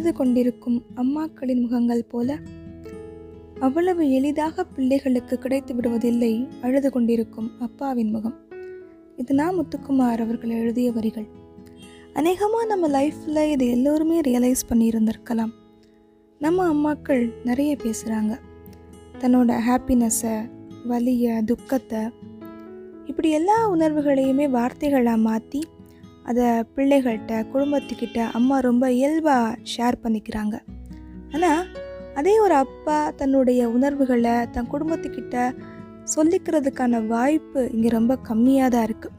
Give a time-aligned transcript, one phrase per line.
[0.00, 2.36] அழுது கொண்டிருக்கும் அம்மாக்களின் முகங்கள் போல
[3.66, 6.30] அவ்வளவு எளிதாக பிள்ளைகளுக்கு கிடைத்து விடுவதில்லை
[6.60, 8.36] அழுது கொண்டிருக்கும் அப்பாவின் முகம்.
[9.16, 11.26] இது நான் முத்துக்குமார் அவர்கள் எழுதிய வரிகள்.
[12.12, 15.52] அநேகமாக நம்ம லைஃப்பில் இது எல்லோருமே ரியலைஸ் பண்ணியிருந்திருக்கலாம்.
[16.40, 18.32] நம்ம அம்மாக்கள் நிறைய பேசுகிறாங்க
[19.20, 20.36] தன்னோட ஹாப்பினஸ்ஸை
[20.86, 22.02] வலியை துக்கத்தை
[23.06, 25.62] இப்படி எல்லா உணர்வுகளையுமே வார்த்தைகளாக மாற்றி
[26.24, 26.46] அதை
[26.76, 30.58] பிள்ளைகள்கிட்ட குடும்பத்துக்கிட்ட அம்மா ரொம்ப இயல்பாக ஷேர் பண்ணிக்கிறாங்க.
[31.32, 31.66] ஆனால்
[32.14, 35.54] அதே ஒரு அப்பா தன்னுடைய உணர்வுகளை தன் குடும்பத்துக்கிட்ட
[36.16, 39.18] சொல்லிக்கிறதுக்கான வாய்ப்பு இங்கே ரொம்ப கம்மியாக தான் இருக்குது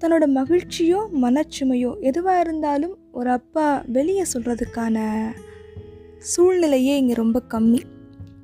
[0.00, 5.06] தன்னோட மகிழ்ச்சியோ மனச்சுமையோ எதுவாக இருந்தாலும் ஒரு அப்பா வெளியே சொல்கிறதுக்கான
[6.18, 7.80] சூழ்நிலையே இங்கே ரொம்ப கம்மி.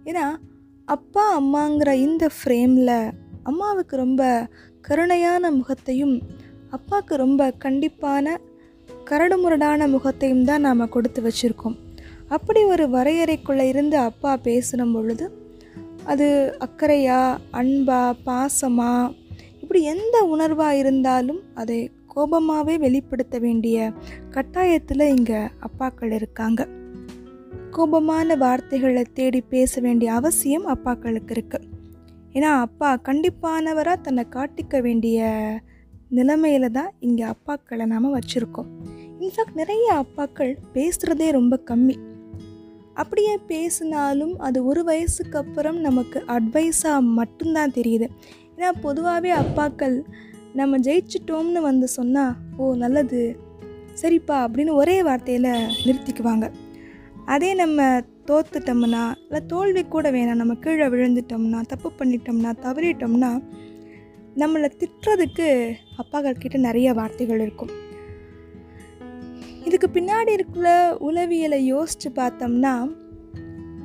[0.05, 0.37] ஏன்னா
[0.85, 3.13] அப்பா அம்மாங்கிற இந்த ஃப்ரேமில்
[3.43, 4.49] அம்மாவுக்கு ரொம்ப
[4.89, 6.23] கருணையான முகத்தையும்
[6.71, 8.37] அப்பாவுக்கு ரொம்ப கண்டிப்பான
[9.05, 11.77] கரடுமுரடான முகத்தையும் தான் நாம் கொடுத்து வச்சுருக்கோம்.
[12.29, 15.47] அப்படி ஒரு வரையறைக்குள்ளே இருந்து அப்பா பேசுகிற பொழுது
[16.05, 19.15] அது அக்கறையா அன்பா பாசமா
[19.63, 23.93] இப்படி எந்த உணர்வாக இருந்தாலும் அதை கோபமாகவே வெளிப்படுத்த வேண்டிய
[24.31, 26.67] கட்டாயத்தில் இங்கே அப்பாக்கள் இருக்காங்க.
[27.71, 31.69] கோபமான வார்த்தைகளை தேடி பேச வேண்டிய அவசியம் அப்பாக்களுக்கு இருக்குது
[32.33, 35.29] ஏன்னா அப்பா கண்டிப்பானவராக தன்னை காட்டிக்க வேண்டிய
[36.11, 38.69] நிலைமையில தான் இங்கே அப்பாக்களை நாம் வச்சுருக்கோம்.
[39.21, 41.97] இன்ஃபேக்ட் நிறைய அப்பாக்கள் பேசுகிறதே ரொம்ப கம்மி.
[42.95, 48.09] அப்படியே பேசினாலும் அது ஒரு வயசுக்கு அப்புறம் நமக்கு அட்வைஸாக மட்டும்தான் தெரியுது.
[48.57, 50.03] ஏன்னா பொதுவாகவே அப்பாக்கள்
[50.55, 53.37] நம்ம ஜெயிச்சிட்டோம்னு வந்து சொன்னால் ஓ நல்லது.
[54.03, 55.51] சரிப்பா அப்படின்னு ஒரே வார்த்தையில்
[55.85, 56.53] நிறுத்திக்குவாங்க.
[57.25, 60.43] அதே நம்ம தோத்துட்டோம்னா இல்லை தோல்வி கூட வேணாம்.
[60.43, 63.43] நம்ம கீழே விழுந்துட்டோம்னா தப்பு பண்ணிட்டோம்னா தவறிட்டோம்னா
[64.39, 67.71] நம்மளை திட்டுறதுக்கு அப்பாக்கள் கிட்ட நிறைய வார்த்தைகள் இருக்கும்.
[69.65, 72.91] இதுக்கு பின்னாடி இருக்கிற உளவியலை யோசித்து பார்த்தோம்னா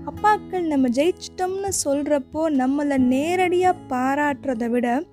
[0.05, 5.03] அப்பாக்கள் நம்ம ஜெயிச்சிட்டோம்னு சொல்கிறப்போ நம்மளை நேரடியாக பாராட்டுறதை விட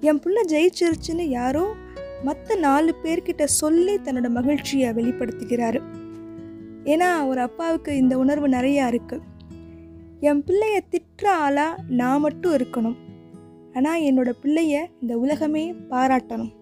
[0.00, 1.74] என் பிள்ளை ஜெயிச்சிருச்சுன்னு யாரோ
[2.24, 5.80] மற்ற நாலு பேர்கிட்ட சொல்லி தன்னோட மகிழ்ச்சியை வெளிப்படுத்துகிறாரு.
[6.84, 9.20] ஏன்னா ஒரு அப்பாவுக்கு இந்த உணர்வு நிறையா இருக்குது
[10.20, 12.96] என் பிள்ளைய திட்டுற ஆளாக நான் மட்டும் இருக்கணும்.
[13.76, 16.52] ஆனால் என்னோட பிள்ளைய இந்த உலகமே பாராட்டணும்.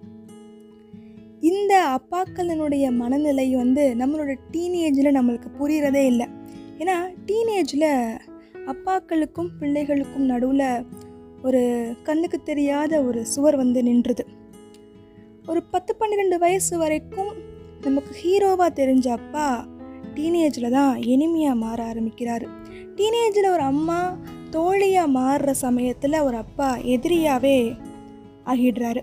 [1.41, 6.27] இந்த அப்பாக்களினுடைய மனநிலை வந்து நம்மளோட டீனேஜில் நம்மளுக்கு புரிகிறதே இல்லை.
[6.79, 7.91] ஏன்னா டீனேஜில்
[8.73, 10.69] அப்பாக்களுக்கும் பிள்ளைகளுக்கும் நடுவில்
[11.43, 11.63] ஒரு
[12.03, 14.25] கண்ணுக்கு தெரியாத ஒரு சுவர் வந்து நின்றுது.
[15.47, 17.33] ஒரு பத்து பன்னிரெண்டு வயசு வரைக்கும்
[17.81, 19.47] நமக்கு ஹீரோவாக தெரிஞ்ச அப்பா
[20.15, 22.47] டீனேஜில் தான் எனிமையாக மாற ஆரம்பிக்கிறாரு.
[22.97, 23.99] டீனேஜில் ஒரு அம்மா
[24.55, 27.59] தோழியாக மாறுற சமயத்தில் ஒரு அப்பா எதிரியாகவே
[28.45, 29.03] ஆகிடுறாரு.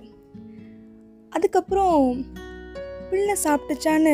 [1.29, 2.25] அதுக்கப்புறம்
[3.09, 4.13] பிள்ளை சாப்பிட்டுச்சான்னு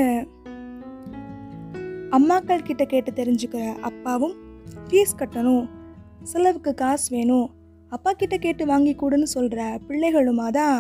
[2.12, 4.36] அம்மாக்கள் கிட்ட கேட்டு தெரிஞ்சுக்கிற அப்பாவும்
[4.90, 5.66] ஃபீஸ் கட்டணும்
[6.24, 7.48] செலவுக்கு காசு வேணும்
[7.90, 10.78] அப்பா கிட்ட கேட்டு வாங்கி கொடுன்னு சொல்கிற பிள்ளைகளுமா தான்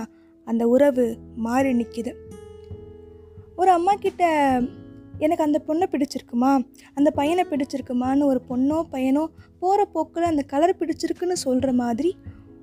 [0.47, 2.11] அந்த உறவு மாறி நிற்கிது
[3.55, 4.23] ஒரு அம்மா கிட்ட
[5.19, 6.65] எனக்கு அந்த பொண்ணை பிடிச்சிருக்குமா?
[6.93, 9.25] அந்த பையனை பிடிச்சிருக்குமான்னு ஒரு பொண்ணோ பையனோ
[9.59, 12.17] போகிற போக்கில் அந்த கலர் பிடிச்சிருக்குன்னு சொல்கிற மாதிரி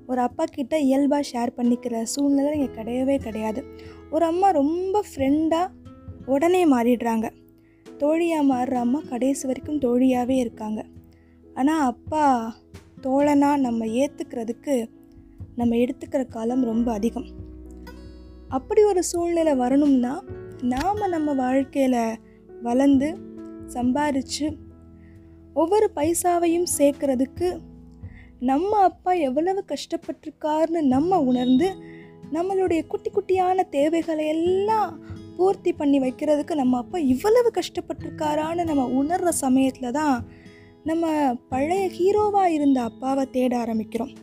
[0.07, 3.63] ஒரு அப்பா கிட்ட இயல்பாக ஷேர் பண்ணிக்கிற சூழ்நிலை இங்கே கிடையவே கிடையாது.
[4.09, 5.71] ஒரு அம்மா ரொம்ப ஃப்ரெண்டாக
[6.25, 7.29] உடனே மாறிடுறாங்க.
[7.99, 10.85] தோழியாக மாறுற அம்மா கடைசி வரைக்கும் தோழியாகவே இருக்காங்க.
[11.53, 12.55] ஆனால் அப்பா
[13.01, 14.89] தோழனாக நம்ம ஏற்றுக்கிறதுக்கு
[15.55, 17.27] நம்ம எடுத்துக்கிற காலம் ரொம்ப அதிகம்.
[18.47, 20.23] அப்படி ஒரு சூழ்நிலை வரணும்னா
[20.61, 22.17] நாம் நம்ம வாழ்க்கையில்
[22.61, 23.17] வளர்ந்து
[23.67, 24.57] சம்பாரித்து
[25.53, 27.59] ஒவ்வொரு பைசாவையும் சேர்க்கறதுக்கு
[28.39, 31.75] நம்ம அப்பா எவ்வளவு கஷ்டப்பட்டிருக்காருன்னு நம்ம உணர்ந்து
[32.33, 34.99] நம்மளுடைய குட்டி குட்டியான தேவைகளை எல்லாம்
[35.37, 40.25] பூர்த்தி பண்ணி வைக்கிறதுக்கு நம்ம அப்பா இவ்வளவு கஷ்டப்பட்டிருக்காரான்னு நம்ம உணர்கிற சமயத்தில் தான்
[40.83, 44.15] நம்ம பழைய ஹீரோவாக இருந்த அப்பாவை தேட ஆரம்பிக்கிறோம்.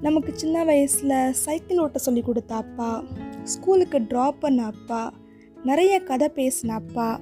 [0.00, 3.02] நமக்கு சின்ன வயசில் சைக்கிள் ஓட்ட சொல்லி கொடுத்த அப்பா
[3.42, 5.12] ஸ்கூலுக்கு ட்ராப் பண்ண அப்பா
[5.64, 7.20] நிறைய கதை பேசின அப்பா.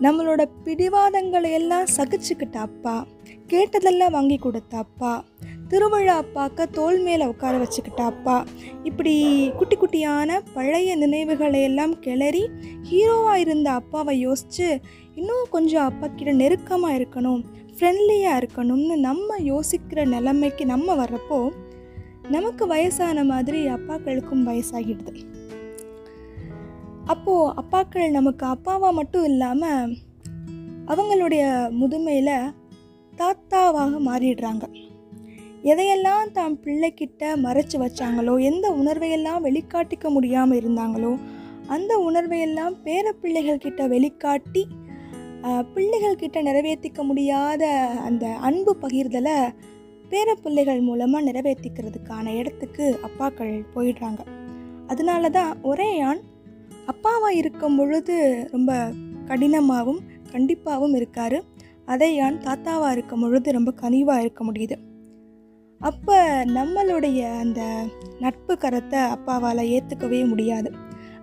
[0.00, 3.06] நம்மளோட பிடிவாதங்களை எல்லாம் சகிச்சுக்கிட்ட அப்பா.
[3.48, 5.24] கேட்டதெல்லாம் வாங்கி கொடுத்த அப்பா.
[5.68, 8.44] திருவிழா அப்பாக்க தோல் மேலே உட்கார வச்சுக்கிட்ட அப்பா.
[8.82, 12.48] இப்படி குட்டி குட்டியான பழைய நினைவுகளை எல்லாம் கிளறி
[12.90, 14.80] ஹீரோவாக இருந்த அப்பாவை யோசித்து
[15.14, 17.44] இன்னும் கொஞ்சம் அப்பா கிட்ட நெருக்கமாக இருக்கணும்
[17.78, 21.50] ஃப்ரெண்ட்லியாக இருக்கணும்னு நம்ம யோசிக்கிற நிலைமைக்கு நம்ம வர்றப்போ
[22.28, 25.33] நமக்கு வயசான மாதிரி அப்பாக்களுக்கும் வயசாகிடுது.
[27.06, 29.96] அப்போது அப்பாக்கள் நமக்கு அப்பாவாக மட்டும் இல்லாமல்
[30.86, 31.42] அவங்களுடைய
[31.80, 32.52] முதுமையில்
[33.16, 34.64] தாத்தாவாக மாறிடுறாங்க.
[35.62, 41.18] எதையெல்லாம் தாம் பிள்ளைக்கிட்ட மறைச்சு வச்சாங்களோ எந்த உணர்வையெல்லாம் வெளிக்காட்டிக்க முடியாமல் இருந்தாங்களோ
[41.66, 44.64] அந்த உணர்வையெல்லாம் பேர பிள்ளைகள்கிட்ட வெளிக்காட்டி
[45.74, 47.64] பிள்ளைகள்கிட்ட பிள்ளைகள் நிறைவேற்றிக்க முடியாத
[48.04, 49.36] அந்த அன்பு பகிர்தலை
[50.10, 54.20] பேர பிள்ளைகள் மூலமாக நிறைவேற்றிக்கிறதுக்கான இடத்துக்கு அப்பாக்கள் போயிடுறாங்க.
[54.86, 56.20] அதனால தான் ஒரே ஆண்
[56.86, 58.16] அப்பாவாக இருக்கும் பொழுது
[58.50, 58.72] ரொம்ப
[59.26, 60.00] கடினமாகவும்
[60.32, 61.38] கண்டிப்பாகவும் இருக்கார்.
[61.84, 64.76] அதை யான் தாத்தாவாக இருக்கும் பொழுது ரொம்ப கனிவாக இருக்க முடியுது.
[65.80, 67.60] அப்போ நம்மளுடைய அந்த
[68.20, 70.70] நட்பு கரத்தை அப்பாவால் ஏற்றுக்கவே முடியாது.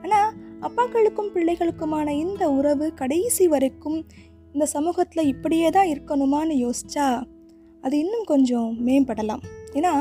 [0.03, 0.29] ஆனால்
[0.61, 3.99] அப்பாக்களுக்கும் பிள்ளைகளுக்குமான இந்த உறவு கடைசி வரைக்கும்
[4.53, 7.05] இந்த சமூகத்தில் இப்படியே தான் இருக்கணுமான்னு யோசித்தா
[7.81, 9.43] அது இன்னும் கொஞ்சம் மேம்படலாம்.
[9.73, 9.93] ஏன்னா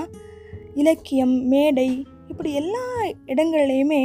[0.75, 1.89] இலக்கியம் மேடை
[2.29, 2.85] இப்படி எல்லா
[3.27, 4.03] இடங்கள்லையுமே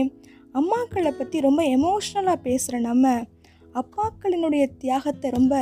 [0.59, 3.25] அம்மாக்களை பற்றி ரொம்ப எமோஷ்னலாக பேசுகிற நம்ம
[3.73, 5.55] அப்பாக்களினுடைய தியாகத்தை ரொம்ப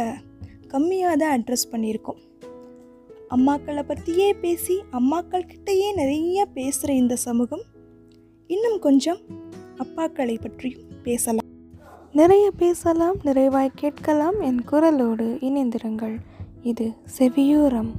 [0.67, 2.19] கம்மியாக தான் அட்ரஸ் பண்ணியிருக்கோம்.
[3.29, 7.63] அம்மாக்களை பற்றியே பேசி அம்மாக்கள் கிட்டேயே நிறைய பேசுகிற இந்த சமூகம்
[8.47, 9.17] இன்னும் கொஞ்சம்
[9.77, 11.49] அப்பாக்களை பற்றியும் பேசலாம்.
[12.11, 16.17] நிறைய பேசலாம் நிறைவாய் கேட்கலாம் என் குரலோடு இணைந்திருங்கள்.
[16.61, 17.91] இது செவியூரம்.